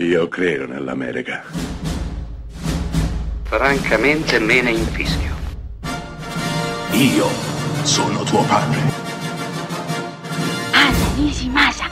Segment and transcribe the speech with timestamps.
[0.00, 1.42] Io credo nell'America.
[3.42, 5.34] Francamente me ne infischio.
[6.92, 7.26] Io
[7.82, 8.78] sono tuo padre.
[10.70, 11.86] Anna Nishimasa.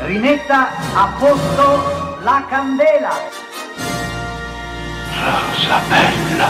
[0.00, 3.14] Rimetta a posto la candela.
[5.14, 6.48] Rosa bella.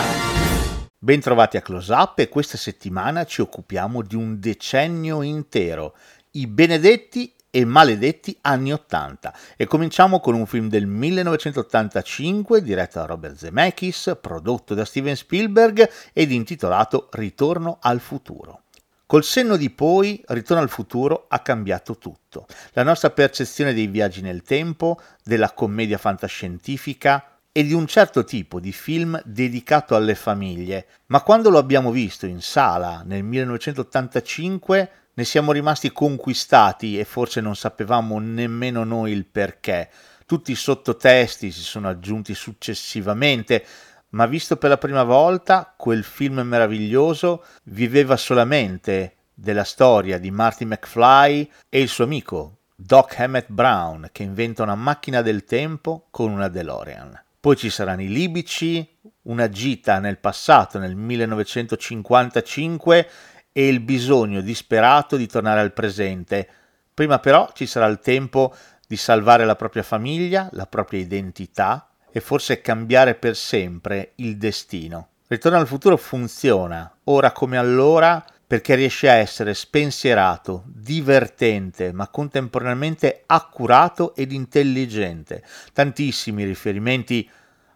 [0.98, 5.94] Bentrovati a Close Up e questa settimana ci occupiamo di un decennio intero,
[6.30, 13.06] i benedetti e maledetti anni 80 e cominciamo con un film del 1985 diretto da
[13.06, 18.62] Robert Zemeckis, prodotto da Steven Spielberg ed intitolato Ritorno al futuro.
[19.04, 22.46] Col senno di poi, Ritorno al futuro ha cambiato tutto.
[22.74, 28.60] La nostra percezione dei viaggi nel tempo, della commedia fantascientifica e di un certo tipo
[28.60, 35.24] di film dedicato alle famiglie, ma quando lo abbiamo visto in sala nel 1985 ne
[35.24, 39.90] siamo rimasti conquistati e forse non sapevamo nemmeno noi il perché.
[40.26, 43.64] Tutti i sottotesti si sono aggiunti successivamente,
[44.10, 50.64] ma visto per la prima volta quel film meraviglioso viveva solamente della storia di Marty
[50.64, 56.30] McFly e il suo amico Doc Emmett Brown che inventa una macchina del tempo con
[56.30, 57.24] una DeLorean.
[57.40, 58.86] Poi ci saranno i libici,
[59.22, 63.08] una gita nel passato nel 1955
[63.52, 66.48] e il bisogno disperato di tornare al presente.
[66.94, 68.54] Prima però ci sarà il tempo
[68.86, 75.08] di salvare la propria famiglia, la propria identità e forse cambiare per sempre il destino.
[75.28, 83.22] Ritorno al futuro funziona, ora come allora, perché riesce a essere spensierato, divertente, ma contemporaneamente
[83.26, 85.44] accurato ed intelligente.
[85.72, 87.30] Tantissimi riferimenti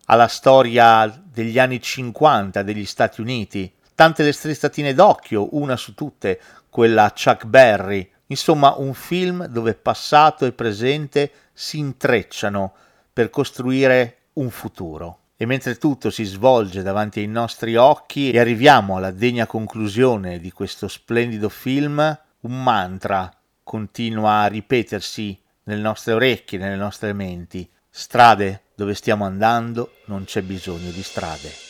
[0.06, 6.40] alla storia degli anni 50 degli Stati Uniti, tante le strizzatine d'occhio, una su tutte,
[6.68, 8.10] quella Chuck Berry.
[8.26, 12.72] Insomma, un film dove passato e presente si intrecciano
[13.12, 15.18] per costruire un futuro.
[15.36, 20.50] E mentre tutto si svolge davanti ai nostri occhi e arriviamo alla degna conclusione di
[20.52, 21.98] questo splendido film,
[22.40, 23.30] un mantra
[23.62, 27.68] continua a ripetersi nelle nostre orecchie, nelle nostre menti.
[27.90, 31.63] Strade dove stiamo andando non c'è bisogno di strade.